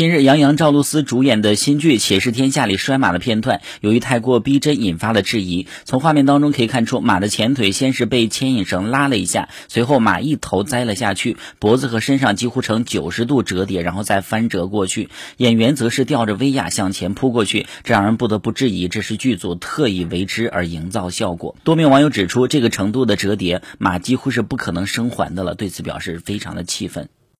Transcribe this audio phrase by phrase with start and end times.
[0.00, 5.66] 近日，杨洋、赵露思主演的新剧《且试天下》里摔马的片段，由于太过逼真，引发了质疑。
[5.84, 15.10] 从画面当中可以看出，马的前腿先是被牵引绳拉了一下，随后马一头栽了下去，脖子和身上几乎呈九十度折叠，然后再翻折过去。
[15.36, 21.56] 演员则是吊着威亚向前扑过去，这让人不得不质疑，这是剧组特意为之而营造效果。
[21.62, 27.10] 多名网友指出，这个程度的折叠，马几乎是不可能生还的了，对此表示非常的气愤。